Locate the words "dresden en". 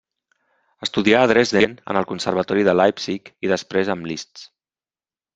1.31-1.99